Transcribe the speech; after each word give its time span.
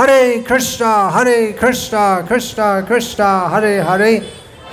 Hare 0.00 0.42
Krishna, 0.44 1.10
Hare 1.10 1.52
Krishna, 1.52 2.24
Krishna 2.26 2.82
Krishna, 2.86 3.50
Hare 3.50 3.84
Hare, 3.84 4.22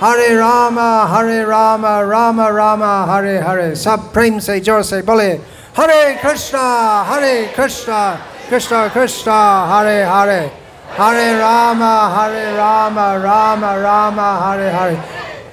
Hare 0.00 0.38
Rama, 0.38 1.06
Hare 1.06 1.46
Rama, 1.46 2.02
Rama 2.06 2.50
Rama, 2.50 3.04
Hare 3.06 3.42
Hare. 3.42 3.76
Sub 3.76 4.10
prem 4.14 4.40
se 4.40 4.58
jor 4.60 4.82
se 4.82 5.02
bole. 5.02 5.38
Hare 5.74 6.16
Krishna, 6.16 7.04
Hare 7.04 7.52
Krishna, 7.52 8.18
Krishna 8.48 8.88
Krishna, 8.88 9.66
Hare 9.68 10.06
Hare. 10.06 10.50
Hare 10.96 11.38
Rama, 11.38 11.92
Hare 12.16 12.56
Rama, 12.56 13.20
Rama 13.22 13.78
Rama, 13.84 14.28
Hare 14.46 14.70
Hare. 14.72 14.96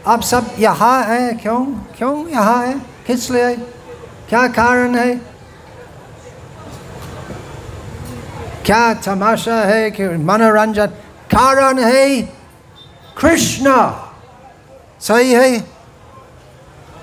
आप 0.07 0.21
सब 0.21 0.55
यहाँ 0.60 1.04
हैं 1.04 1.38
क्यों 1.38 1.60
क्यों 1.98 2.16
यहाँ 2.30 2.66
हैं 2.66 2.80
किस 3.07 3.30
लिए 3.32 3.55
क्या 4.30 4.48
कारण 4.55 4.96
है 4.96 5.35
क्या 8.66 8.93
तमाशा 8.93 9.55
है 9.55 9.91
कि 9.91 10.07
मनोरंजन 10.07 10.86
कारण 11.32 11.79
है? 11.79 12.21
कृष्ण। 13.18 13.92
सही 15.01 15.32
है? 15.32 15.68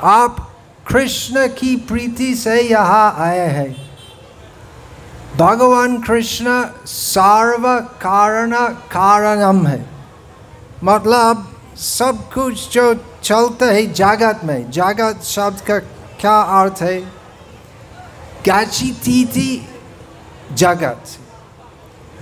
आप 0.02 0.54
कृष्ण 0.88 1.46
की 1.46 1.76
प्रीति 1.76 2.34
से 2.34 2.62
यहाँ 2.62 3.14
आए 3.18 3.48
हैं। 3.48 3.98
भगवान 5.36 6.02
कृष्ण 6.02 6.64
सर्व 6.86 7.80
कारण 7.80 8.52
कारणम 8.68 9.66
है। 9.66 9.86
मतलब 10.84 11.56
सब 11.76 12.32
कुछ 12.32 12.72
जो 12.72 12.94
चलता 13.22 13.66
है 13.66 13.92
जागत 13.92 14.40
में, 14.44 14.70
जागत 14.70 15.22
शब्द 15.22 15.60
का 15.60 15.78
क्या 16.20 16.40
अर्थ 16.40 16.82
है? 16.82 17.00
गाची 18.46 18.92
थी 19.26 19.68
जगत। 20.52 21.04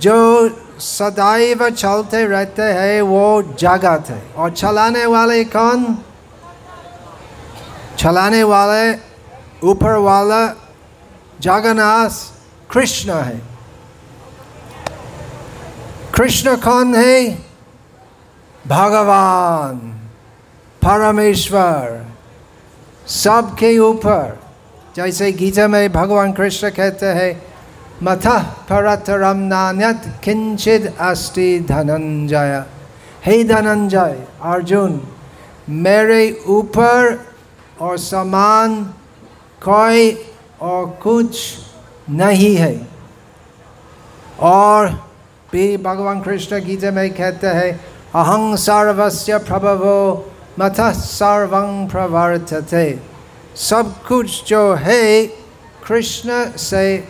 जो 0.01 0.49
सदैव 0.79 1.69
चलते 1.69 2.25
रहते 2.25 2.61
हैं, 2.61 3.01
वो 3.01 3.41
जगत 3.41 4.03
है। 4.07 4.23
और 4.37 4.51
चलाने 4.51 5.05
वाले 5.05 5.43
कौन? 5.43 5.97
चलाने 7.99 8.43
वाले, 8.43 8.93
ऊपर 9.63 9.95
वाला 9.97 10.47
जगन्नाथ 11.39 12.09
कृष्ण 12.71 13.13
है। 13.13 13.41
कृष्ण 16.15 16.55
कौन 16.55 16.95
है? 16.95 17.33
भगवान, 18.67 19.75
परमेश्वर, 20.85 22.05
सबके 23.07 23.79
ऊपर। 23.79 24.39
जैसे 24.95 25.31
गीता 25.31 25.67
में 25.67 25.91
भगवान 25.91 26.31
कृष्ण 26.31 26.69
कहते 26.69 27.05
हैं 27.05 27.50
मथ 28.03 28.27
परतरम 28.69 29.37
नान्यत 29.37 30.01
किंचित 30.23 30.97
अस्ति 30.99 31.59
धनंजय 31.59 32.63
हे 33.25 33.43
धनंजय 33.43 34.27
अर्जुन, 34.41 35.01
मेरे 35.69 36.43
ऊपर 36.47 37.25
और 37.81 37.97
समान 37.97 38.83
कोई 39.63 40.25
और 40.61 40.99
कुछ 41.03 41.37
नहीं 42.09 42.55
है। 42.55 42.87
और 44.39 44.89
भी 45.51 45.77
भगवान 45.77 46.21
कृष्ण 46.21 46.59
गीता 46.59 46.91
में 46.91 47.09
कहते 47.13 47.47
हैं, 47.47 47.71
अहं 48.15 48.55
सर्वस्य 48.55 49.37
प्रभवो, 49.37 50.31
मथ 50.59 50.81
सर्वं 50.91 51.87
प्रवर्तते। 51.87 52.99
सब 53.55 53.93
कुछ 54.07 54.43
जो 54.47 54.73
है, 54.73 55.25
कृष्ण 55.87 56.57
से 56.57 57.07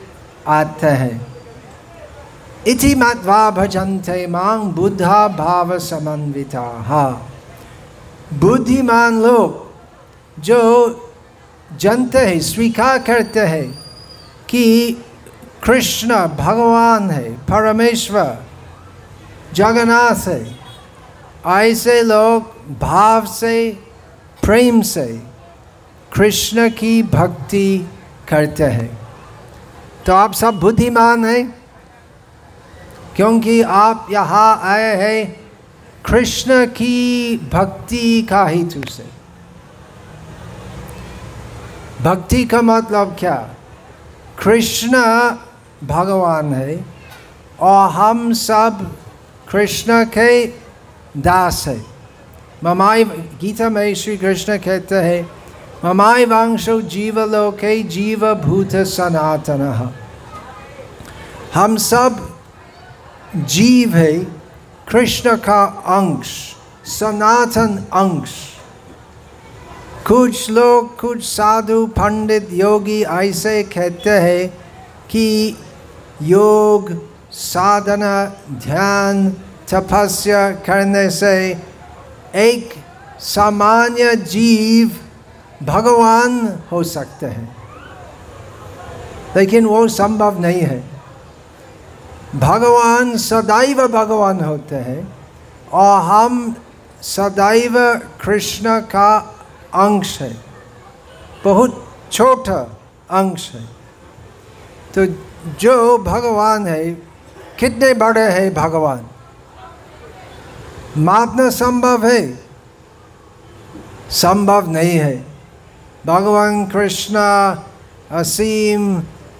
आते 0.47 0.87
हैं। 0.87 1.27
इति 2.67 2.95
मत्वा 2.95 3.51
भजन्ते 3.51 4.27
मांग 4.27 4.63
बुद्धा 4.63 5.27
भाव 5.27 5.79
समन्विता। 5.79 6.83
हा 6.87 7.21
बुद्धिमान 8.33 9.21
लोग 9.21 9.71
जो 10.41 11.11
जानते 11.77 12.19
हैं, 12.19 12.39
स्वीकार 12.39 12.99
करते 12.99 13.39
हैं 13.39 13.79
कि 14.49 14.91
कृष्ण 15.63 16.27
भगवान 16.27 17.09
है, 17.09 17.33
परमेश्वर, 17.33 18.37
जगन्नाथ 19.53 20.27
है। 20.27 20.59
ऐसे 21.47 22.01
लोग 22.01 22.43
भाव 22.79 23.25
से, 23.25 23.71
प्रेम 24.43 24.81
से 24.81 25.23
कृष्ण 26.13 26.69
की 26.69 27.03
भक्ति 27.03 27.89
करते 28.29 28.63
हैं। 28.63 29.00
तो 30.05 30.13
आप 30.13 30.33
सब 30.33 30.59
बुद्धिमान 30.59 31.25
हैं, 31.25 31.43
क्योंकि 33.15 33.61
आप 33.61 34.07
यहाँ 34.11 34.59
आए 34.63 34.95
हैं 34.97 35.25
कृष्ण 36.05 36.65
की 36.67 37.37
भक्ति 37.53 38.21
का 38.29 38.45
हेतु 38.45 38.81
से। 38.91 39.05
भक्ति 42.01 42.43
का 42.45 42.61
मतलब 42.61 43.15
क्या? 43.19 43.35
कृष्ण 44.43 44.97
भगवान 45.87 46.53
है 46.53 46.83
और 47.59 47.89
हम 47.89 48.31
सब 48.33 48.79
कृष्ण 49.49 50.03
के 50.07 50.45
दास 51.17 51.63
है। 51.67 51.79
ममाई 52.63 53.03
गीता 53.41 53.69
में 53.69 53.93
श्री 53.95 54.17
कृष्ण 54.17 54.57
कहते 54.57 54.95
हैं 54.95 55.29
ममाई 55.85 56.25
वांशो 56.25 56.81
जीव 56.81 58.33
भूत 58.33 58.75
सनातन 58.75 59.61
हम 61.53 61.77
सब 61.77 62.37
जीव 63.35 63.95
है, 63.95 64.13
कृष्ण 64.89 65.35
का 65.37 65.63
अंश, 65.87 66.27
सनातन 66.85 67.77
अंश। 67.93 68.29
कुछ 70.07 70.49
लोग, 70.49 70.99
कुछ 70.99 71.23
साधु 71.23 71.85
पंडित 71.87 72.47
योगी 72.51 73.01
ऐसे 73.03 73.63
कहते 73.63 74.09
हैं 74.09 74.47
कि 75.11 75.57
योग, 76.21 76.91
साधना, 77.31 78.25
ध्यान, 78.51 79.29
तपस्या 79.69 80.49
करने 80.51 81.09
से 81.09 81.35
एक 82.35 82.73
सामान्य 83.19 84.15
जीव 84.15 84.91
भगवान 85.63 86.59
हो 86.71 86.83
सकते 86.83 87.25
हैं। 87.25 87.55
लेकिन 89.35 89.65
वो 89.65 89.87
संभव 89.87 90.39
नहीं 90.39 90.61
है। 90.61 90.83
भगवान 92.35 93.17
सदैव 93.17 93.87
भगवान 93.87 94.39
होते 94.39 94.75
हैं 94.75 95.17
और 95.73 96.01
हम 96.01 96.55
सदैव 97.01 97.95
कृष्ण 97.95 98.79
का 98.79 99.35
अंश 99.73 100.21
है। 100.21 100.37
बहुत 101.43 101.87
छोटा 102.11 102.77
अंश 103.11 103.51
है। 103.55 103.65
तो 104.95 105.05
जो 105.59 105.97
भगवान 105.97 106.67
है, 106.67 106.91
कितने 107.59 107.93
बड़े 107.93 108.31
हैं 108.31 108.53
भगवान? 108.53 109.07
मापना 110.97 111.49
संभव 111.49 112.07
है। 112.07 112.43
संभव 114.09 114.69
नहीं 114.69 114.99
है। 114.99 115.30
भगवान 116.05 116.65
कृष्ण 116.65 117.17
असीम 118.19 118.95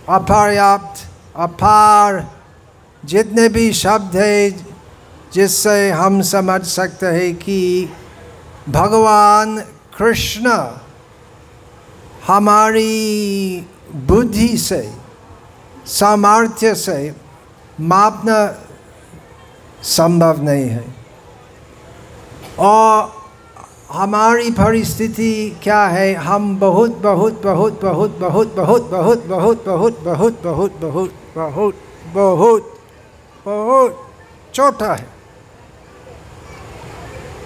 अपर्याप्त 0.09 1.05
अपार 1.35 2.25
जितने 3.03 3.47
भी 3.49 3.71
शब्द 3.73 4.15
है 4.15 4.49
जिससे 5.33 5.89
हम 5.91 6.21
समझ 6.21 6.61
सकते 6.67 7.07
हैं 7.07 7.33
कि 7.35 7.87
भगवान 8.69 9.57
कृष्ण 9.97 10.49
हमारी 12.27 13.65
बुद्धि 14.07 14.57
से 14.57 14.81
सामर्थ्य 15.89 16.73
से 16.75 16.99
मापना 17.81 18.45
संभव 19.89 20.43
नहीं 20.43 20.65
है 20.65 20.85
और 22.59 23.20
हमारी 23.93 24.51
परिस्थिति 24.51 25.31
क्या 25.63 25.85
है 25.87 26.13
हम 26.15 26.57
बहुत 26.59 26.97
बहुत 26.97 27.41
बहुत 27.43 27.81
बहुत 27.81 28.17
बहुत 28.19 28.55
बहुत 28.55 28.89
बहुत 28.89 29.25
बहुत 29.27 29.63
बहुत 29.65 30.03
बहुत 30.03 30.41
बहुत 30.43 30.81
बहुत 30.81 31.13
बहुत 31.35 31.81
बहुत 32.13 32.73
बहुत 33.45 34.07
छोटा 34.53 34.93
है 34.93 35.07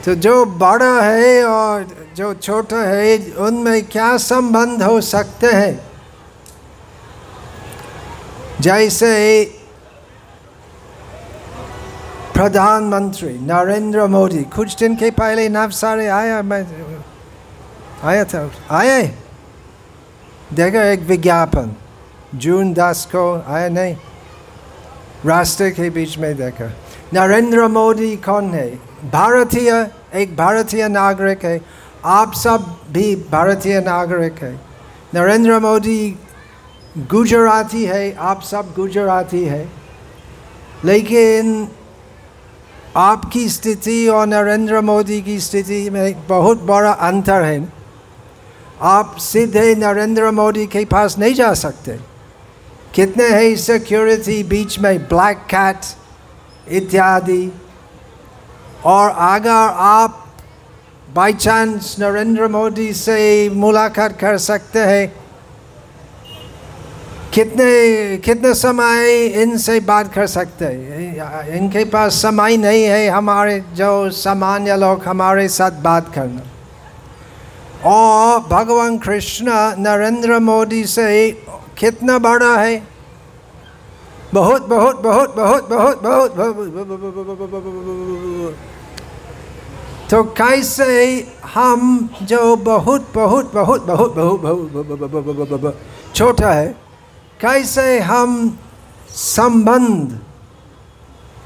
तो 0.06 0.16
जो 0.16 0.46
बड़ा 0.46 1.02
है 1.02 1.44
और 1.44 1.86
जो 2.18 2.34
छोटा 2.34 2.82
है 2.84 3.18
उनमें 3.40 3.86
क्या 3.88 4.16
संबंध 4.18 4.84
हो 4.84 5.00
सकते 5.02 5.52
हैं 5.52 5.74
जैसे 8.62 9.14
प्रधानमंत्री 12.36 13.34
नरेंद्र 13.42 14.06
मोदी 14.08 14.42
कुछ 14.56 14.76
दिन 14.78 14.96
के 14.96 15.10
पहले 15.12 15.48
नवसारी 15.50 16.06
आया 16.14 16.42
मैं 16.44 16.62
आया 18.04 18.24
था 18.26 18.42
आए 18.72 19.02
देखा 20.54 20.82
एक 20.86 21.02
विज्ञापन 21.08 21.72
जून 22.36 22.74
दस 22.74 23.06
को 23.12 23.24
आया 23.48 23.70
नहीं 23.70 23.96
रास्ते 25.26 25.70
के 25.72 25.90
बीच 25.90 26.18
में 26.18 26.36
देखा 26.38 26.68
नरेंद्र 27.14 27.68
मोदी 27.70 28.16
कौन 28.26 28.52
है 28.54 28.68
भारतीय 29.14 29.72
एक 30.22 30.36
भारतीय 30.36 30.88
नागरिक 30.90 31.46
है 31.46 31.60
आप 32.16 32.34
सब 32.34 32.68
भी 32.92 33.16
भारतीय 33.32 33.80
नागरिक 33.82 34.44
है 34.44 34.54
नरेंद्र 35.16 35.60
मोदी 35.60 35.98
गुजराती 37.10 37.86
है 37.86 38.04
आप 38.26 38.42
सब 38.44 38.74
गुजराती 38.76 39.44
है 39.46 39.66
लेकिन 40.86 41.68
आपकी 42.98 43.50
स्थिति 43.50 44.08
और 44.08 44.28
नरेंद्र 44.28 44.82
मोदी 44.82 45.22
की 45.22 45.40
स्थिति 45.40 45.90
में 45.90 46.04
एक 46.04 46.18
बहुत 46.30 46.62
बड़ा 46.62 46.92
अंतर 46.92 47.44
है। 47.44 47.74
आप 48.82 49.16
सीधे 49.16 49.76
नरेंद्र 49.76 50.32
मोदी 50.32 50.68
के 50.68 50.86
पास 50.86 51.18
नहीं 51.18 51.34
जा 51.34 51.54
सकते। 51.54 52.00
कितने 52.94 53.28
हैं 53.30 53.56
सिक्योरिटी 53.56 54.44
बीच 54.44 54.80
में 54.80 55.00
ब्लैक 55.00 55.38
कैट 55.38 55.78
इत्यादि। 56.72 57.52
और 58.86 59.10
अगर 59.10 59.74
आप 59.74 60.28
बाई 61.14 61.34
चांस 61.34 61.96
नरेंद्र 62.00 62.48
मोदी 62.48 62.94
से 62.94 63.50
मुलाकात 63.50 64.20
कर 64.20 64.38
सकते 64.38 64.80
हैं 64.80 65.25
कितने 67.34 68.18
कितने 68.18 68.54
समय 68.54 69.26
इनसे 69.42 69.80
बात 69.80 70.14
कर 70.14 70.28
सकते 70.28 70.66
हैं 70.66 71.48
इनके 71.58 71.84
पास 71.86 72.22
समय 72.22 72.58
नहीं 72.58 72.84
है 72.84 73.08
हमारे 73.10 73.60
जो 73.76 74.10
सामान्य 74.14 74.76
लोग 74.78 75.04
हमारे 75.04 75.48
साथ 75.50 75.82
बात 75.84 76.14
करना 76.14 76.42
और 77.86 78.40
भगवान 78.50 78.98
कृष्ण 78.98 79.52
नरेंद्र 79.80 80.40
मोदी 80.40 80.84
से 80.86 81.10
कितना 81.78 82.18
बड़ा 82.20 82.56
है 82.58 82.82
बहुत 84.34 84.68
बहुत 84.68 85.02
बहुत 85.02 85.36
बहुत 85.36 85.70
बहुत 85.70 86.02
बहुत 86.04 86.36
तो 90.10 90.24
कैसे 90.38 90.88
हम 91.54 92.10
जो 92.22 92.56
बहुत 92.56 93.12
बहुत 93.16 93.54
बहुत 93.54 93.86
बहुत 93.86 94.16
बहुत 94.16 94.42
बहुत 94.42 95.76
छोटा 96.16 96.52
है 96.52 96.85
कैसे 97.42 98.00
हम 98.00 98.60
संबंध, 99.10 100.20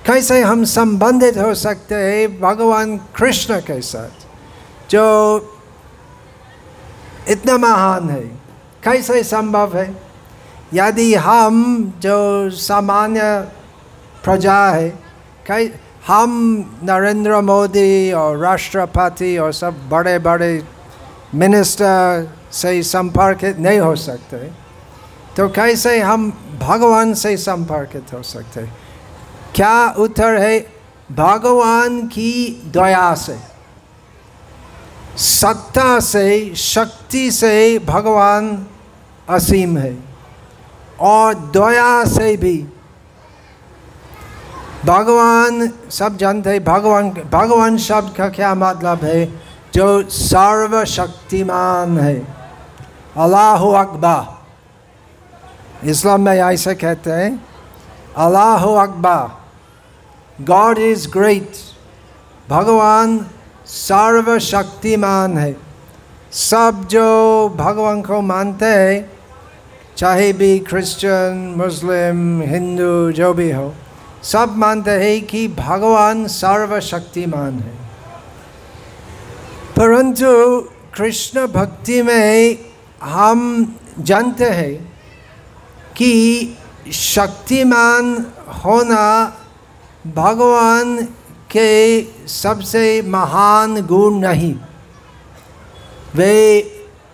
कैसे 0.06 0.42
हम 0.42 0.64
संबंधित 0.64 1.38
हो 1.38 1.54
सकते 1.56 1.96
हैं 1.96 2.40
भगवान 2.42 2.98
कृष्ण 2.98 3.60
के 3.60 3.82
साथ, 3.82 4.28
जो 4.92 5.04
इतना 7.28 7.58
महान 7.58 8.10
है। 8.10 8.22
कैसे 8.84 9.24
संभव 9.24 9.78
है? 9.78 9.96
यदि 10.74 11.14
हम 11.16 11.94
जो 12.00 12.50
सामान्य 12.50 13.22
प्रजा 14.24 14.70
है, 14.70 14.90
कै, 15.48 15.80
हम 16.08 16.30
नरेंद्र 16.84 17.42
मोदी 17.42 18.12
और 18.12 18.38
राष्ट्रपति 18.38 19.38
और 19.38 19.54
सब 19.54 19.90
बड़े 19.90 20.20
बड़े 20.20 20.64
मिनिस्टर 21.36 22.30
से 22.52 22.84
संपर्कित 22.84 23.60
नहीं 23.60 23.80
हो 23.80 23.96
सकते। 23.96 24.69
तो 25.40 25.50
कैसे 25.50 26.00
हम 26.02 26.32
भगवान 26.60 27.14
से 27.14 27.38
संपर्कित 27.38 28.06
हो 28.14 28.24
सकते? 28.24 28.62
क्या 29.56 29.90
उत्तर 29.90 30.36
है? 30.36 30.60
भगवान 31.12 32.08
की 32.08 32.62
दया 32.66 33.16
से, 33.16 33.40
सत्ता 35.18 36.00
से, 36.00 36.56
शक्ति 36.56 37.32
से 37.32 37.80
भगवान 37.80 38.68
असीम 39.30 39.78
है। 39.78 39.98
और 41.00 41.34
दया 41.34 42.06
से 42.06 42.38
भी। 42.38 42.68
भगवान 44.86 45.74
सब 45.90 46.18
जानते 46.18 46.50
हैं, 46.50 46.64
भगवान 46.64 47.10
भगवान 47.10 47.78
शब्द 47.78 48.16
का 48.18 48.30
क्या 48.30 48.56
मतलब 48.56 49.04
है? 49.04 49.42
जो 49.74 50.10
सर्वशक्तिमान 50.10 52.00
है। 52.00 52.36
अल्लाह 53.18 53.66
अकबर। 53.66 54.39
इस्लाम 55.86 56.22
में 56.22 56.42
ऐसे 56.42 56.76
कहते 56.76 57.12
हैं, 57.12 57.46
अल्लाह 58.18 58.66
अकबर 58.66 59.44
गॉड 60.44 60.78
इज़ 60.78 61.10
ग्रेट 61.10 61.52
भगवान 62.50 63.26
सर्वशक्तिमान 63.66 65.38
है। 65.38 65.58
सब 66.32 66.88
जो 66.92 67.50
भगवान 67.50 68.02
को 68.02 68.22
मानते 68.22 68.66
हैं, 68.66 69.12
चाहे 69.98 70.34
भी 70.34 70.60
क्रिश्चियन 70.60 71.54
मुस्लिम 71.58 72.42
हिंदू 72.42 73.12
जो 73.12 73.34
भी 73.34 73.52
हो, 73.52 73.76
सब 74.24 74.58
मानते 74.58 74.92
हैं 74.92 75.26
कि 75.26 75.48
भगवान 75.48 76.28
सर्वशक्तिमान 76.28 77.54
है। 77.54 77.80
परंतु 79.78 80.60
कृष्ण 80.94 81.48
भक्ति 81.48 82.02
में 82.02 82.58
हम 83.04 83.76
जानते 84.00 84.50
हैं 84.50 84.89
कि 85.98 86.58
शक्तिमान 86.94 88.26
होना 88.66 89.34
भगवान 90.08 91.04
के 91.52 92.02
सबसे 92.28 93.02
महान 93.02 93.82
गुण 93.82 94.16
नहीं। 94.16 94.56
वे 96.16 96.62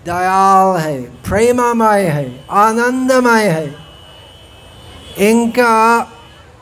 दयाल 0.05 0.77
है, 0.77 1.01
प्रेममय 1.01 2.01
है, 2.01 2.45
आनंदमय 2.51 3.43
है। 3.43 3.75
इनका 5.17 6.07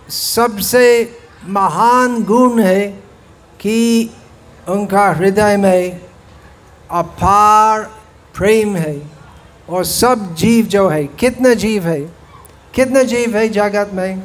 सबसे 0.10 1.18
महान 1.46 2.24
गुण 2.24 2.60
है 2.60 2.88
कि 3.60 4.10
उनका 4.68 5.10
हृदय 5.10 5.58
में 5.58 6.02
अपार 6.92 7.82
प्रेम 8.36 8.76
है। 8.76 9.13
और 9.70 9.86
सब 9.86 10.36
जीव 10.36 10.66
जो 10.66 10.90
है, 10.90 11.04
कितने 11.04 11.56
जीव 11.56 11.88
है? 11.88 12.00
कितने 12.76 13.04
जीव 13.04 13.38
है 13.38 13.50
जगत 13.50 13.92
में? 13.94 14.24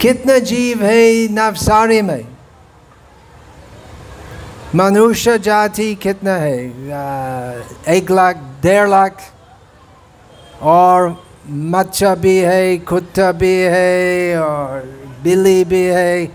कितने 0.00 0.40
जीव 0.40 0.82
है 0.82 1.28
नवसारी 1.28 2.02
में? 2.02 2.28
मनुष्य 4.74 5.38
जाति 5.38 5.94
कितना 5.94 6.34
है? 6.34 6.58
एक 7.88 8.10
लाख, 8.10 8.36
डेढ़ 8.36 8.88
लाख। 8.88 9.30
और 10.62 11.24
मच्छर 11.48 12.18
भी 12.18 12.38
है, 12.38 12.78
कुत्ता 12.78 13.32
भी 13.32 13.60
है, 13.60 14.38
और 14.38 14.80
बिल्ली 15.22 15.64
भी 15.64 15.84
है। 15.84 16.26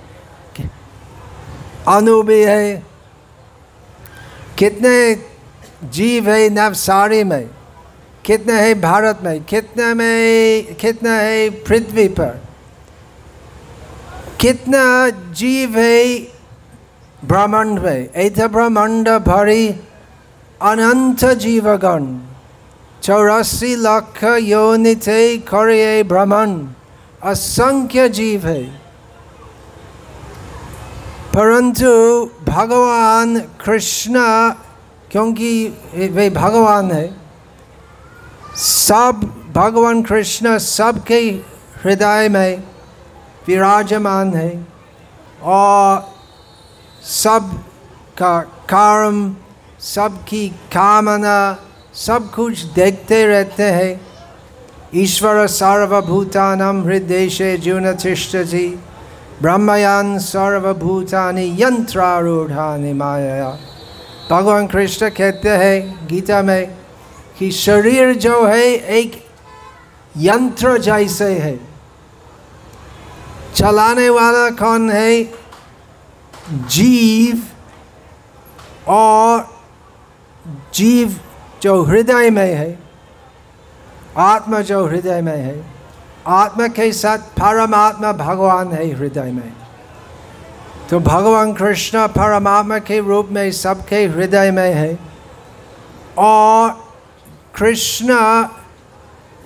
अनु 1.87 2.21
भी 2.21 2.43
है। 2.43 2.83
कितने 4.57 5.15
जीव 5.83 6.29
है 6.29 6.49
नवसारी 6.49 7.23
में 7.23 7.49
कितने 8.25 8.53
है 8.53 8.81
भारत 8.81 9.19
में, 9.23 9.43
कितने 9.43 9.93
में, 9.93 10.75
कितना 10.75 11.13
है 11.13 11.49
पृथ्वी 11.49 12.07
पर। 12.07 12.41
कितना 14.39 15.09
जीव 15.09 15.77
है 15.77 16.19
ब्रह्मांड 17.25 17.79
में 17.79 18.09
ऐत 18.15 18.41
ब्रह्मांड 18.41 19.09
भरी 19.09 19.67
अनंत 20.61 21.25
जीवगण। 21.25 22.17
चौरासी 23.03 23.75
लाख 23.75 24.23
योनिते 24.23 25.37
करे 25.37 26.03
ब्रह्मांड। 26.03 26.67
असंख्य 27.23 28.09
जीव। 28.09 28.47
है 28.47 28.63
परंतु 31.35 31.89
भगवान 32.47 33.39
कृष्ण 33.39 34.15
क्योंकि 35.17 36.09
वे 36.13 36.29
भगवान 36.29 36.91
है। 36.91 37.15
सब 38.55 39.21
भगवान 39.55 40.01
कृष्ण 40.03 40.57
सबके 40.57 41.19
हृदय 41.83 42.29
में 42.29 42.63
विराजमान 43.47 44.33
है 44.33 44.67
और 45.43 46.13
सब 47.03 47.51
का 48.17 48.39
कर्म, 48.69 49.35
सबकी 49.79 50.47
कामना, 50.49 51.57
सब 51.93 52.31
कुछ 52.31 52.61
देखते 52.61 53.25
रहते 53.25 53.63
हैं। 53.63 54.01
ईश्वर 54.95 55.47
सर्वभूतानम 55.47 56.83
हृदय 56.83 57.29
से 57.29 57.57
जीवन 57.57 57.93
जी 57.95 58.67
ब्रह्मयान 59.41 60.17
सर्वभूतानि 60.19 61.55
यंत्रारूढ़ानि 61.59 62.93
माया 62.93 63.57
भगवान 64.31 64.67
कृष्ण 64.67 65.09
कहते 65.09 65.49
हैं, 65.49 66.07
गीता 66.07 66.41
में, 66.41 66.77
कि 67.39 67.51
शरीर 67.51 68.15
जो 68.15 68.45
है, 68.45 68.63
एक 68.67 69.27
यंत्र 70.17 70.77
जैसे 70.77 71.39
है। 71.39 71.59
चलाने 73.55 74.09
वाला 74.09 74.49
कौन 74.49 74.91
है? 74.91 75.23
जीव, 76.51 77.43
और 78.87 79.61
जीव 80.73 81.19
जो 81.61 81.83
हृदय 81.83 82.29
में 82.29 82.55
है, 82.55 82.79
आत्मा 84.17 84.61
जो 84.61 84.87
हृदय 84.87 85.21
में 85.21 85.37
है। 85.37 85.65
आत्मा 86.27 86.67
के 86.67 86.91
साथ 86.91 87.17
परमात्मा 87.17 88.11
भगवान 88.11 88.71
है 88.71 88.95
हृदय 88.95 89.31
में। 89.31 89.56
तो 90.89 90.99
भगवान 90.99 91.53
कृष्ण 91.53 92.07
परमात्मा 92.07 92.79
के 92.79 92.99
रूप 92.99 93.27
में 93.31 93.51
सबके 93.51 94.05
हृदय 94.05 94.51
में 94.51 94.73
है। 94.73 94.99
और 96.17 96.93
कृष्ण 97.55 98.07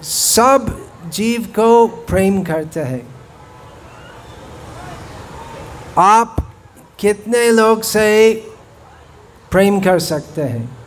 सब 0.03 0.87
जीव 1.05 1.41
को 1.41 1.87
प्रेम 1.87 2.43
करते 2.43 2.79
हैं। 2.79 3.15
आप 5.97 6.53
कितने 6.99 7.51
लोग 7.51 7.81
से 7.81 8.33
प्रेम 9.51 9.81
कर 9.81 9.99
सकते 9.99 10.41
हैं? 10.41 10.77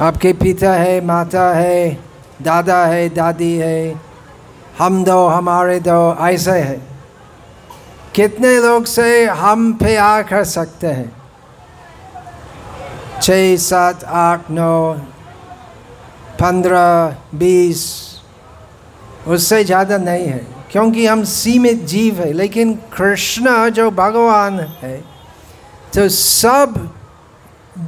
आपके 0.00 0.32
पिता 0.32 0.72
है, 0.72 1.04
माता 1.04 1.54
है, 1.54 2.04
दादा 2.42 2.86
है, 2.86 3.08
दादी 3.08 3.56
है, 3.56 4.00
हम 4.78 5.04
दो, 5.04 5.26
हमारे 5.26 5.80
दो, 5.80 6.16
ऐसे 6.20 6.50
है। 6.50 6.89
कितने 8.14 8.58
लोग 8.60 8.84
से 8.86 9.24
हम 9.26 9.72
प्यार 9.72 10.22
कर 10.22 10.44
सकते 10.46 10.86
हैं? 10.86 11.10
छ 13.22 13.30
सात, 13.60 14.04
आठ, 14.04 14.50
नौ, 14.50 14.92
पंद्रह, 16.40 17.16
बीस, 17.34 17.82
उससे 19.28 19.62
ज़्यादा 19.64 19.98
नहीं 19.98 20.26
है, 20.26 20.46
क्योंकि 20.72 21.06
हम 21.06 21.24
सीमित 21.24 21.82
जीव 21.86 22.20
है। 22.20 22.32
लेकिन 22.32 22.74
कृष्ण 22.92 23.68
जो 23.70 23.90
भगवान 23.92 24.60
है 24.80 24.96
तो 25.94 26.08
सब 26.08 26.74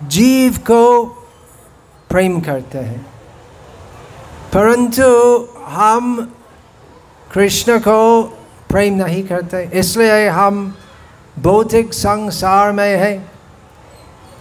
जीव 0.09 0.59
को 0.61 1.05
प्रेम 2.11 2.41
करते 2.41 2.79
हैं। 2.79 3.01
परंतु 4.53 5.05
हम 5.67 6.15
कृष्ण 7.33 7.79
को 7.79 7.99
प्रेम 8.73 8.95
नहीं 8.95 9.23
करते। 9.23 9.71
इसलिए 9.75 10.29
हम 10.29 10.75
भौतिक 11.39 11.95
संसार 11.95 12.73
में 12.73 12.97
है। 12.97 13.13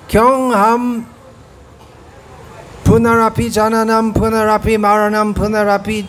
क्यों 0.09 0.53
हम 0.53 1.05
पुनरअपि 2.87 3.49
जननम 3.49 4.11
पुनरअपि 4.11 4.77
मरणम 4.77 5.33
पुनरअपि 5.33 5.99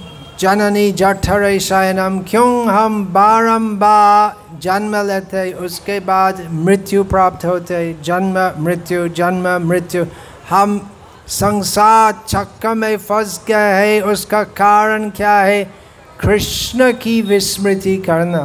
जननी 0.41 0.93
जठर 0.93 1.59
शयनम? 1.59 2.19
क्यों 2.31 2.67
हम 2.67 3.05
बारंबार 3.07 4.59
जन्म 4.59 4.97
लेते, 4.97 5.53
उसके 5.53 6.01
बाद 6.01 6.49
मृत्यु 6.51 7.05
प्राप्त 7.05 7.45
होते? 7.45 7.97
जन्म, 8.03 8.65
मृत्यु 8.65 9.09
जन्म, 9.09 9.69
मृत्यु। 9.69 10.05
हम 10.51 10.91
संसार 11.29 12.15
चक्कर 12.29 12.75
में 12.75 12.97
फंस 12.97 13.41
गए 13.49 13.73
है, 13.81 14.01
उसका 14.01 14.43
कारण 14.43 15.11
क्या 15.11 15.37
है? 15.39 15.82
कृष्ण 16.23 16.93
की 16.93 17.23
विस्मृति 17.23 17.97
करना 17.97 18.43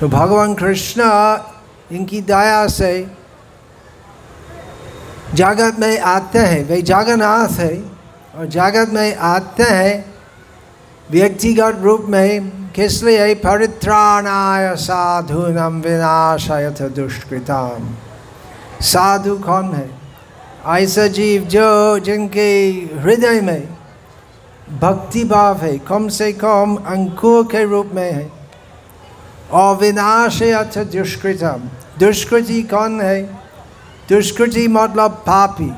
तो 0.00 0.08
भगवान 0.08 0.54
कृष्ण, 0.54 1.02
इनकी 1.92 2.20
दया 2.20 2.66
से 2.66 3.06
जागत 5.34 5.76
में 5.78 6.00
आते 6.00 6.38
हैं, 6.38 6.64
वे 6.68 6.82
जगन्नाथ 6.82 7.48
है, 7.48 7.82
और 8.36 8.46
जागत 8.46 8.90
में 8.92 9.16
आते 9.16 9.62
हैं, 9.62 10.14
व्यक्तिगत 11.10 11.78
रूप 11.82 12.06
में 12.08 12.50
किस 12.70 13.02
लिए? 13.02 13.34
परित्राणाय 13.34 14.76
साधु 14.76 15.46
नम 15.46 15.80
विनाशयथ 15.80 16.82
दुष्कृताम 16.88 17.94
साधु 18.80 19.36
कौन 19.36 19.72
है? 19.74 19.88
ऐसा 20.82 21.06
जीव 21.06 21.42
जो 21.42 21.98
जिनके 21.98 22.70
हृदय 23.00 23.40
में 23.40 23.75
भक्ति 24.70 25.24
भाव 25.24 25.56
है, 25.56 25.78
कम 25.78 26.08
से 26.08 26.32
कम 26.32 26.78
अंकुर 26.86 27.44
के 27.44 27.64
रूप 27.64 27.90
में 27.94 28.12
है। 28.12 28.32
और 29.52 29.76
विनाश 29.76 30.42
अर्थ 30.42 30.78
दुष्कृतम 30.78 31.60
दुष्कृति 31.98 32.62
कौन 32.62 33.00
है? 33.00 33.22
दुष्कृति 34.08 34.68
मतलब 34.68 35.10
पापी। 35.10 35.72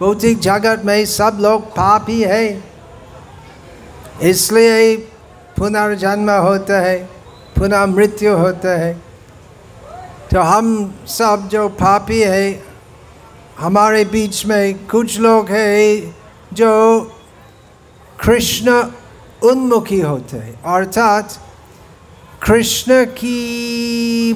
भौतिक 0.00 0.38
जगत 0.38 0.82
में 0.84 1.04
सब 1.04 1.38
लोग 1.40 1.62
पापी 1.62 2.22
है। 2.22 2.64
इसलिए 4.22 4.96
पुनर्जन्म 5.58 6.30
होता 6.30 6.80
है, 6.80 6.96
पुनः 7.58 7.86
मृत्यु 7.86 8.36
होता 8.36 8.68
है। 8.68 8.94
तो 10.32 10.40
हम 10.40 10.94
सब 11.06 11.48
जो 11.52 11.68
पापी 11.68 12.20
है, 12.20 12.62
हमारे 13.58 14.04
बीच 14.04 14.46
में 14.46 14.86
कुछ 14.86 15.20
लोग 15.20 15.48
हैं 15.48 16.16
जो 16.52 17.00
कृष्ण 18.24 18.70
उन्मुखी 19.42 20.00
होते 20.00 20.36
हैं। 20.36 20.62
अर्थात 20.62 21.38
कृष्ण 22.42 23.04
की 23.04 24.34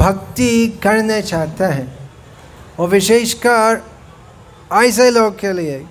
भक्ति 0.00 0.80
करने 0.82 1.22
चाहते 1.22 1.64
हैं। 1.64 2.10
और 2.78 2.88
विशेषकर 2.88 3.84
ऐसे 4.72 5.10
लोग 5.10 5.38
के 5.38 5.52
लिए 5.52 5.86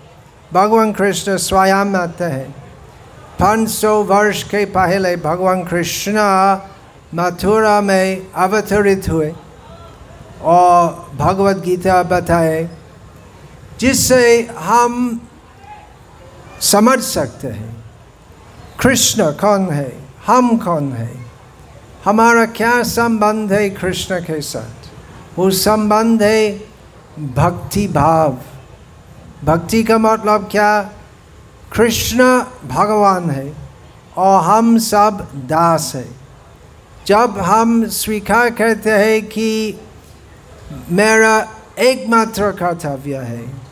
भगवान 0.53 0.93
कृष्ण 0.93 1.37
स्वयं 1.37 1.93
आते 1.95 2.23
हैं। 2.23 2.51
पाँच 3.39 3.69
सौ 3.69 4.03
वर्ष 4.03 4.43
के 4.43 4.65
पहले 4.65 5.15
भगवान 5.15 5.63
कृष्ण 5.63 6.13
मथुरा 7.15 7.81
में 7.81 8.31
अवतरित 8.35 9.09
हुए। 9.09 9.33
और 10.41 11.11
भगवत 11.15 11.57
गीता 11.57 12.03
बताए, 12.03 12.69
जिससे 13.79 14.49
हम 14.57 15.21
समझ 16.63 17.01
सकते 17.01 17.47
हैं। 17.47 17.83
कृष्ण 18.79 19.31
कौन 19.31 19.69
है? 19.69 20.07
हम 20.27 20.57
कौन 20.57 20.93
है? 20.93 21.25
हमारा 22.05 22.45
क्या 22.45 22.83
संबंध 22.83 23.53
है 23.53 23.69
कृष्ण 23.69 24.19
के 24.19 24.41
साथ? 24.41 24.89
वो 25.39 25.51
संबंध 25.51 26.23
है 26.23 26.51
भक्ति 27.19 27.87
भाव। 27.87 28.37
भक्ति 29.43 29.83
का 29.83 29.97
मतलब 29.97 30.47
क्या? 30.51 30.81
कृष्ण 31.73 32.39
भगवान 32.67 33.29
है 33.29 33.53
और 34.17 34.43
हम 34.43 34.77
सब 34.77 35.31
दास 35.35 35.91
है। 35.95 36.09
जब 37.07 37.39
हम 37.39 37.85
स्वीकार 37.85 38.49
करते 38.49 38.91
हैं 38.91 39.25
कि 39.25 39.79
मेरा 40.91 41.47
एकमात्र 41.79 42.51
कर्तव्य 42.51 43.17
है 43.17 43.62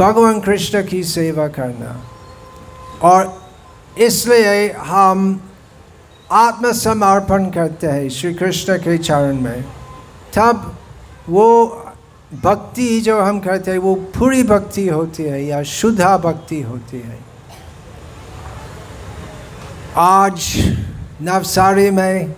भगवान 0.00 0.40
कृष्ण 0.40 0.86
की 0.86 1.04
सेवा 1.04 1.48
करना। 1.48 2.10
और 3.02 3.42
इसलिए 3.98 4.72
हम 4.72 5.40
आत्मसमर्पण 6.32 7.50
करते 7.50 7.86
हैं 7.86 8.08
श्री 8.08 8.34
कृष्ण 8.34 8.76
के 8.78 8.98
चरण 8.98 9.40
में। 9.40 9.64
तब 10.34 10.76
वो 11.28 11.66
भक्ति 12.44 13.00
जो 13.00 13.20
हम 13.20 13.40
करते 13.40 13.70
हैं, 13.70 13.78
वो 13.78 13.94
पूरी 13.94 14.42
भक्ति 14.42 14.88
होती 14.88 15.22
है 15.22 15.44
या 15.44 15.62
शुद्धा 15.62 16.18
भक्ति 16.18 16.62
होती 16.62 17.00
है। 17.00 17.18
आज 19.96 20.54
नवसारी 21.22 21.90
में 21.90 22.34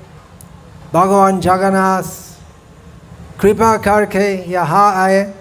भगवान 0.95 1.41
जगन्नाथ 1.41 2.03
कृपा 3.41 3.77
करके 3.77 4.51
यहाँ 4.51 4.95
आए। 5.05 5.35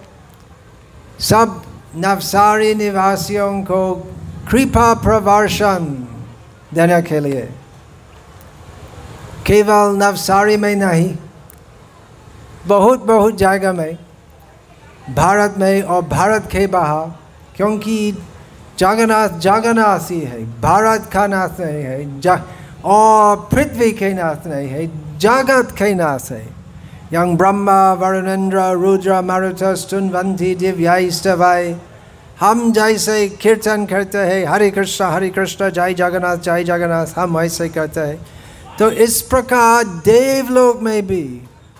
सब 1.19 1.61
नवसारी 1.95 2.73
निवासियों 2.75 3.51
को 3.63 3.81
कृपा 4.49 4.93
प्रवर्षण 4.93 5.85
देने 6.73 7.01
के 7.01 7.19
लिए 7.19 7.47
केवल 9.47 9.95
नवसारी 9.97 10.57
में 10.57 10.75
नहीं 10.75 11.15
बहुत 12.67 13.05
बहुत 13.05 13.37
जगह 13.37 13.73
में 13.73 13.97
भारत 15.15 15.55
में 15.57 15.81
और 15.81 16.01
भारत 16.07 16.49
के 16.51 16.65
बाहर 16.67 17.07
क्योंकि 17.55 17.97
जगन्नाथ 18.79 19.39
जगन्नाथ 19.39 20.11
ही 20.11 20.19
है 20.19 20.43
भारत 20.61 21.09
का 21.13 21.25
नाथ 21.27 21.59
नहीं 21.59 21.83
है 21.83 22.37
और 22.87 23.35
पृथ्वी 23.51 23.91
के 23.91 24.13
नाथ 24.13 24.47
नहीं 24.47 24.67
है 24.67 24.85
जगत 25.19 25.71
के 25.77 25.93
नाथ 25.95 26.31
है 26.31 26.58
यंग 27.11 27.37
ब्रह्मा 27.37 27.81
वरुणेन्द्र 28.01 28.63
रुद्र 28.81 29.21
मरुत 29.21 29.63
स्तुनवंती 29.81 30.53
दिव्यास्तवाय 30.55 31.73
हम 32.41 32.71
जैसे 32.73 33.27
कीर्तन 33.41 33.85
करते 33.85 34.17
हैं 34.17 34.45
हरे 34.47 34.69
कृष्ण 34.71 35.05
हरे 35.05 35.29
कृष्ण 35.29 35.69
जय 35.69 35.93
जगन्नाथ 35.93 36.37
जय 36.45 36.63
जगन्नाथ 36.63 37.17
हम 37.17 37.39
ऐसे 37.39 37.69
करते 37.69 38.01
हैं 38.01 38.19
तो 38.79 38.89
इस 39.05 39.21
प्रकार 39.31 39.83
देवलोक 40.05 40.81
में 40.81 41.07
भी 41.07 41.23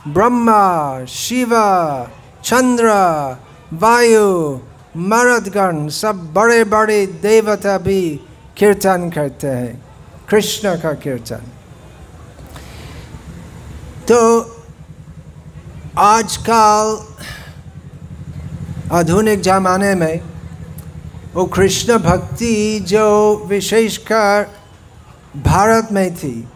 ब्रह्मा 0.08 0.64
शिव 1.10 1.54
चंद्र 2.44 2.90
वायु 3.82 4.28
मरदगण 5.10 5.88
सब 5.94 6.28
बड़े 6.34 6.64
बड़े 6.74 7.06
देवता 7.22 7.78
भी 7.78 8.02
कीर्तन 8.58 9.10
करते 9.10 9.48
हैं 9.48 9.74
कृष्ण 10.30 10.76
का 10.82 10.94
कीर्तन 11.04 11.52
तो 14.08 14.20
आजकल 16.00 16.98
आधुनिक 18.92 19.42
जमाने 19.42 19.96
में 19.96 20.22
वो 21.34 21.46
कृष्ण 21.46 21.98
भक्ति 21.98 22.80
जो 22.80 23.08
विशेषकर 23.48 24.46
भारत 25.38 25.92
में 25.92 26.16
थी, 26.16 26.48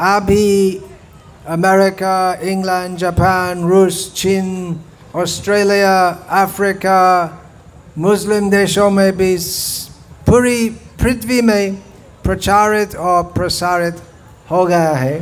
अभी 0.00 0.80
अमेरिका, 1.48 2.34
इंग्लैंड, 2.42 2.96
जापान, 2.98 3.62
रूस, 3.68 4.12
चीन, 4.16 4.80
ऑस्ट्रेलिया, 5.14 5.94
अफ्रीका, 6.42 6.98
मुस्लिम 7.98 8.50
देशों 8.50 8.90
में 8.90 9.16
भी 9.16 9.36
पूरी 10.26 10.68
पृथ्वी 11.00 11.40
में 11.42 11.74
प्रचारित 12.24 12.96
और 12.96 13.22
प्रसारित 13.22 14.02
हो 14.50 14.64
गया 14.66 14.92
है। 14.96 15.16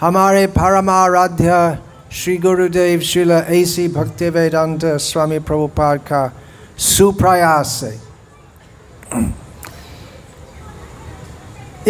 हमारे 0.00 0.46
परमाराध्य 0.46 1.85
श्री 2.16 2.36
गुरुदेव 2.36 3.00
शिल 3.00 3.30
ऐसी 3.32 3.86
भक्ति 3.88 4.28
वेदांत 4.30 4.84
स्वामी 5.02 5.38
प्रभुपाद 5.38 5.98
का 6.00 6.20
सुप्रयास 6.80 7.80
है 7.84 7.92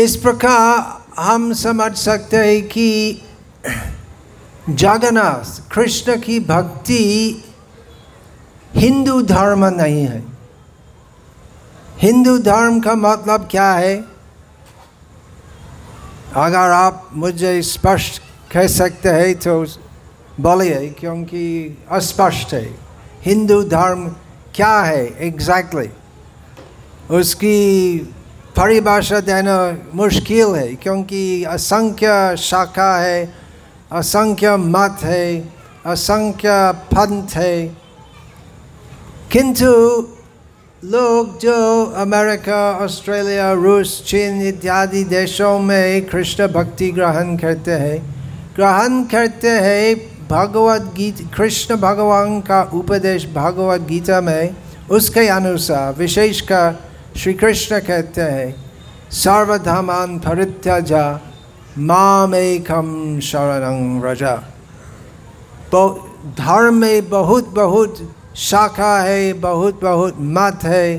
इस 0.05 0.17
प्रकार 0.17 1.21
हम 1.21 1.53
समझ 1.55 1.93
सकते 1.97 2.37
हैं 2.37 2.63
कि 2.69 2.89
जगन्नाथ 4.71 5.61
कृष्ण 5.73 6.19
की 6.21 6.41
भक्ति 6.51 7.05
हिंदू 8.73 9.21
धर्म 9.29 9.65
नहीं 9.77 10.05
है 10.07 10.23
हिंदू 12.01 12.39
धर्म 12.43 12.81
का 12.81 12.95
मतलब 12.99 13.49
क्या 13.51 13.73
है 13.73 13.97
अगर 16.37 16.71
आप 16.75 17.09
मुझे 17.15 17.61
स्पष्ट 17.65 18.23
कह 18.53 18.67
सकते 18.73 19.09
हैं 19.11 19.35
तो 19.39 19.65
बोलिए 20.41 20.89
क्योंकि 20.99 21.45
अस्पष्ट 21.91 22.53
है 22.55 22.67
हिंदू 23.25 23.63
धर्म 23.63 24.09
क्या 24.55 24.81
है 24.81 25.05
एग्जैक्टली 25.27 25.83
exactly? 25.83 27.15
उसकी 27.19 27.99
परिभाषा 28.57 29.21
देना 29.21 29.57
मुश्किल 29.95 30.55
है, 30.55 30.75
क्योंकि 30.75 31.45
असंख्य 31.45 32.37
शाखा 32.39 32.97
है, 32.99 33.33
असंख्य 33.93 34.57
मत 34.57 34.99
है, 35.03 35.27
असंख्य 35.87 36.49
पंथ 36.93 37.37
है 37.37 37.67
किंतु 39.33 39.73
लोग 40.83 41.39
जो 41.39 41.85
अमेरिका, 41.97 42.61
ऑस्ट्रेलिया, 42.85 43.53
रूस, 43.53 44.03
चीन 44.07 44.43
इत्यादि 44.49 45.05
देशों 45.05 45.59
में 45.59 46.07
कृष्ण 46.07 46.47
भक्ति 46.49 46.91
ग्रहण 46.91 47.37
करते 47.37 47.73
हैं, 47.73 47.99
ग्रहण 48.57 49.03
करते 49.05 49.51
हैं 49.61 50.16
भगवत 50.31 50.93
गीत 50.97 51.19
कृष्ण 51.35 51.77
भगवान 51.77 52.41
का 52.41 52.63
उपदेश 52.75 53.27
भगवत 53.35 53.81
गीता 53.81 54.21
में 54.21 54.55
उसके 54.91 55.27
अनुसार 55.29 55.95
विशेषकर 55.95 56.75
श्री 57.17 57.33
कृष्ण 57.35 57.79
कहते 57.81 58.23
हैं 58.23 58.55
सर्वधमान 59.15 60.19
परित्यजा 60.19 61.05
माम 61.79 62.35
एकम 62.35 63.19
शरण 63.21 64.01
रजा 64.05 64.35
धर्म 66.39 66.75
में 66.75 67.09
बहुत 67.11 67.49
बहुत 67.49 67.99
शाखा 68.37 68.99
है 69.01 69.33
बहुत 69.33 69.81
बहुत 69.83 70.17
मत 70.19 70.65
है 70.65 70.97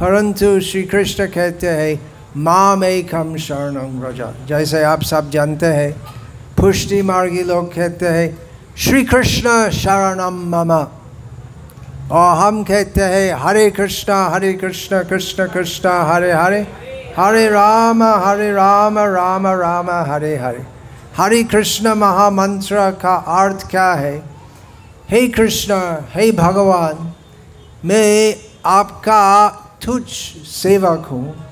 परंतु 0.00 0.58
श्री 0.60 0.82
कृष्ण 0.82 1.26
कहते 1.26 1.68
हैं 1.70 2.00
माम 2.36 3.36
शरण 3.38 4.02
रजा 4.02 4.32
जैसे 4.48 4.82
आप 4.84 5.02
सब 5.02 5.30
जानते 5.30 5.66
हैं 5.66 5.90
पुष्टि 6.56 7.02
मार्गी 7.02 7.42
लोग 7.42 7.72
कहते 7.74 8.08
हैं 8.08 8.43
श्री 8.78 9.04
कृष्ण 9.04 9.70
शरणम 9.70 10.56
मम। 10.56 10.86
और 12.10 12.36
हम 12.36 12.64
कहते 12.64 13.00
हैं, 13.00 13.34
हरे 13.34 13.70
कृष्णा, 13.70 14.28
हरे 14.28 14.52
कृष्ण 14.52 15.02
कृष्ण 15.02 15.46
कृष्ण, 15.46 15.88
हरे 15.88 16.32
हरे। 16.32 16.66
हरे 17.18 17.48
राम 17.48 18.02
हरे 18.02 18.52
राम 18.52 18.98
राम 18.98 19.46
राम, 19.46 19.90
हरे 19.90 20.36
हरे। 20.36 20.66
हरे 21.16 21.42
कृष्ण 21.42 21.94
महामंत्र 21.94 22.90
का 22.90 23.14
अर्थ 23.14 23.70
क्या 23.70 23.92
है? 23.92 24.22
हे 25.10 25.28
कृष्ण, 25.28 25.74
हे 26.14 26.32
भगवान, 26.32 27.12
मैं 27.84 28.36
आपका 28.66 29.48
तुझ 29.84 30.02
सेवक 30.46 31.08
हूँ। 31.10 31.44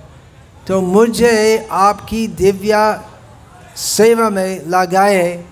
तो 0.66 0.80
मुझे 0.80 1.68
आपकी 1.70 2.26
दिव्या 2.26 3.02
सेवा 3.76 4.30
में 4.30 4.66
लगाए 4.66 5.44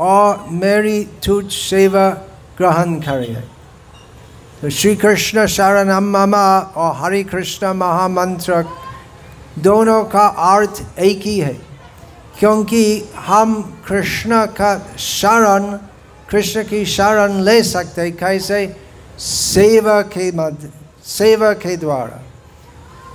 और 0.00 0.44
मेरी 0.50 1.02
तुझ 1.24 1.44
सेवा 1.52 2.08
ग्रहण 2.58 2.94
करे 3.00 3.34
तो 4.62 4.70
श्री 4.70 4.94
कृष्ण 4.96 5.46
शरणम 5.46 6.10
ममा 6.16 6.46
और 6.76 6.94
हरे 6.96 7.22
कृष्ण 7.24 7.72
महामंत्र 7.74 8.64
दोनों 9.58 10.02
का 10.04 10.26
अर्थ 10.48 10.82
एक 11.00 11.22
ही 11.22 11.38
है, 11.38 11.52
क्योंकि 12.38 12.84
हम 13.18 13.54
कृष्ण 13.88 14.44
का 14.58 14.74
शरण, 14.98 15.64
कृष्ण 16.30 16.62
की 16.64 16.84
शरण 16.86 17.40
ले 17.40 17.62
सकते 17.62 18.10
कैसे? 18.12 18.66
सेवा 19.18 20.00
के 20.02 20.30
मध्य, 20.32 20.70
सेवा 21.04 21.52
के 21.52 21.76
द्वारा। 21.76 22.22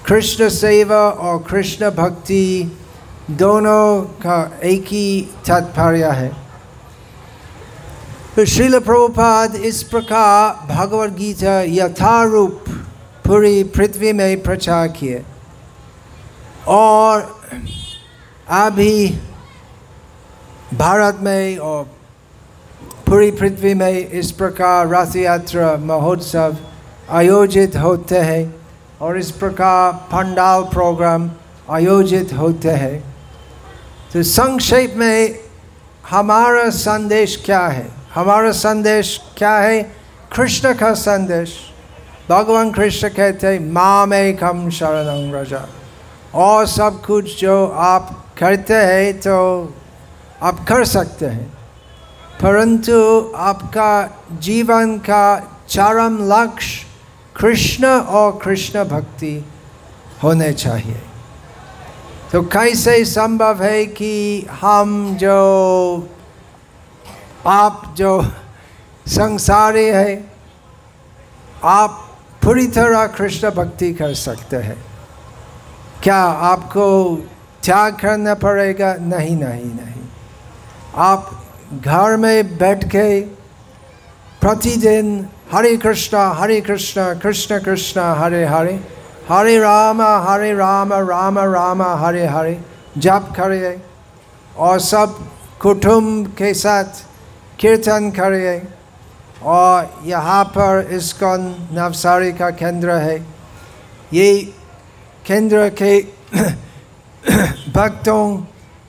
कृष्ण 0.07 0.49
सेवा 0.49 0.97
और 0.97 1.43
कृष्ण 1.43 1.89
भक्ति 1.91 2.77
दोनों 3.31 4.01
का 4.21 4.39
एक 4.63 4.85
ही 4.85 5.21
तात्पर्य 5.47 6.11
है। 6.11 6.44
श्रील 8.37 8.77
प्रभुपाद 8.79 9.53
इस 9.55 9.81
प्रकार 9.83 10.67
भगवद 10.67 11.13
गीता 11.15 11.59
यथारूप 11.63 12.65
पूरी 13.25 13.63
पृथ्वी 13.71 14.11
में 14.13 14.41
प्रचार 14.43 14.87
किए 14.89 15.23
और 16.69 17.21
अभी 18.55 19.07
भारत 20.73 21.19
में 21.21 21.57
और 21.59 21.83
पूरी 23.07 23.31
पृथ्वी 23.31 23.73
में 23.73 23.91
इस 23.91 24.31
प्रकार 24.33 24.87
रथ 24.89 25.15
यात्रा 25.15 25.75
महोत्सव 25.85 26.57
आयोजित 27.11 27.75
होते 27.77 28.19
हैं 28.21 28.43
और 29.01 29.17
इस 29.17 29.31
प्रकार 29.33 29.91
पंडाल 30.11 30.63
प्रोग्राम 30.71 31.31
आयोजित 31.71 32.33
होते 32.33 32.71
हैं 32.77 32.97
तो 34.13 34.23
संक्षेप 34.29 34.93
में 34.97 35.39
हमारा 36.09 36.69
संदेश 36.77 37.43
क्या 37.45 37.67
है 37.67 38.04
हमारा 38.15 38.51
संदेश 38.51 39.19
क्या 39.37 39.57
है? 39.57 39.81
कृष्ण 40.35 40.73
का 40.73 40.93
संदेश। 40.93 41.53
भगवान 42.29 42.71
कृष्ण 42.71 43.09
कहते 43.09 43.47
हैं 43.47 43.71
माँ 43.71 44.05
में 44.05 44.37
कम 44.37 44.69
शरण 44.69 45.31
रजा 45.31 45.65
और 46.35 46.65
सब 46.67 47.01
कुछ 47.05 47.41
जो 47.41 47.67
आप 47.67 48.25
करते 48.39 48.73
हैं 48.73 49.13
तो 49.19 49.35
आप 50.41 50.65
कर 50.67 50.85
सकते 50.85 51.25
हैं। 51.25 51.45
परंतु 52.41 52.95
आपका 53.35 53.91
जीवन 54.39 54.97
का 54.97 55.25
चरम 55.69 56.17
लक्ष्य 56.23 56.85
कृष्ण 57.35 57.87
और 57.87 58.39
कृष्ण 58.43 58.83
भक्ति 58.83 59.45
होने 60.23 60.51
चाहिए। 60.53 61.01
तो 62.31 62.41
कैसे 62.41 63.03
संभव 63.05 63.63
है 63.63 63.85
कि 63.85 64.47
हम 64.61 65.15
जो 65.15 66.09
आप 67.47 67.93
जो 67.97 68.21
संसारी 69.07 69.85
है, 69.85 70.31
आप 71.63 72.17
पूरी 72.43 72.67
तरह 72.67 73.07
कृष्ण 73.07 73.49
भक्ति 73.49 73.93
कर 73.93 74.13
सकते 74.13 74.55
हैं। 74.55 74.85
क्या 76.03 76.17
आपको 76.17 77.15
त्याग 77.63 77.93
करना 77.93 78.33
पड़ेगा? 78.33 78.93
नहीं 78.93 79.35
नहीं 79.37 79.65
नहीं। 79.65 80.03
आप 80.95 81.43
घर 81.73 82.17
में 82.17 82.57
बैठ 82.57 82.85
के 82.85 83.21
प्रतिदिन 84.41 85.29
हरे 85.51 85.77
कृष्णा 85.77 86.27
हरे 86.27 86.61
कृष्णा, 86.61 87.13
कृष्ण 87.13 87.59
कृष्ण, 87.59 88.01
हरे 88.01 88.45
हरे 88.45 88.87
हरे 89.29 89.57
राम 89.59 90.01
हरे 90.01 90.53
राम 90.53 90.93
राम 90.93 91.39
राम, 91.39 91.81
हरे 91.81 92.25
हरे, 92.27 92.61
जप 92.97 93.33
करिए 93.37 93.81
और 94.57 94.79
सब 94.79 95.17
कुटुंब 95.61 96.27
के 96.27 96.53
साथ 96.53 97.05
कीर्तन 97.59 98.09
करिए 98.11 98.61
और 99.43 100.01
यहाँ 100.05 100.43
पर 100.45 100.89
इसकॉन 100.91 101.41
नवसारी 101.71 102.31
का 102.33 102.49
केंद्र 102.51 102.95
है। 102.97 103.17
ये 104.13 104.53
केंद्र 105.25 105.69
के 105.81 105.99
भक्तों 107.71 108.37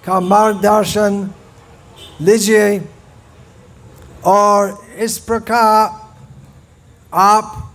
का 0.05 0.20
मार्गदर्शन 0.20 1.31
लीजिए, 2.20 2.79
और 4.24 4.79
इस 4.98 5.18
प्रकार 5.18 6.11
आप 7.12 7.72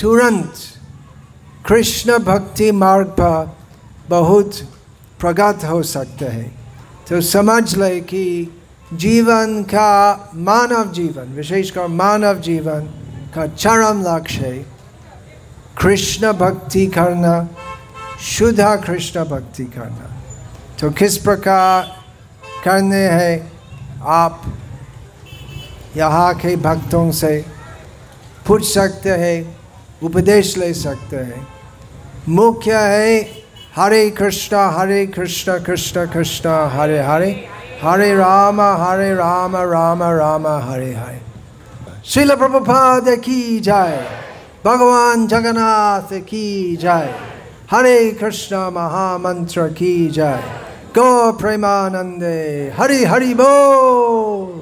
तुरंत 0.00 0.54
कृष्ण 1.66 2.18
भक्ति 2.18 2.70
मार्ग 2.72 3.06
पर 3.20 3.56
बहुत 4.08 4.56
प्रगत 5.20 5.64
हो 5.64 5.82
सकते 5.82 6.24
हैं। 6.26 6.48
तो 7.08 7.20
समझ 7.20 7.76
ले 7.76 8.00
कि 8.00 8.24
जीवन 8.92 9.62
का 9.64 10.30
मानव 10.36 10.90
जीवन 10.92 11.32
विशेषकर 11.34 11.86
मानव 11.88 12.38
जीवन 12.40 12.86
का 13.34 13.46
चरम 13.46 14.02
लक्ष्य 14.02 14.46
है 14.46 14.58
कृष्ण 15.80 16.32
भक्ति 16.32 16.86
करना 16.86 17.34
शुद्ध 18.28 18.60
कृष्ण 18.86 19.24
भक्ति 19.24 19.64
करना 19.66 20.10
तो 20.80 20.90
किस 20.90 21.16
प्रकार 21.18 21.94
करने 22.64 23.04
हैं 23.08 23.52
आप 24.14 24.42
यहाँ 25.96 26.32
के 26.34 26.56
भक्तों 26.58 27.10
से 27.12 27.38
पूछ 28.46 28.64
सकते 28.64 29.10
हैं 29.18 29.38
उपदेश 30.02 30.56
ले 30.58 30.72
सकते 30.74 31.16
हैं 31.16 31.46
मुख्य 32.28 32.76
है 32.88 33.20
हरे 33.76 34.08
कृष्ण 34.10 34.56
हरे 34.76 35.06
कृष्ण 35.08 35.58
कृष्ण 35.64 36.06
कृष्ण 36.06 36.48
हरे 36.72 36.98
हरे 37.02 37.32
हरे 37.82 38.14
राम 38.14 38.60
हरे 38.60 39.12
राम 39.14 39.56
राम 39.56 40.02
राम 40.02 40.46
हरे 40.46 40.92
हरे 40.94 41.20
शिल 42.04 42.34
प्रभुपाद 42.36 43.08
की 43.24 43.58
जाय 43.60 43.96
भगवान 44.64 45.26
जगन्नाथ 45.26 46.12
की 46.28 46.76
जाय 46.76 47.08
हरे 47.72 47.98
कृष्ण 48.20 48.56
महामंत्र 48.74 49.68
की 49.78 49.94
जाय 50.16 50.42
गो 50.98 51.10
प्रेमानंदे 51.40 52.36
हरि 52.78 53.04
हरि 53.04 53.34
बोल 53.34 54.59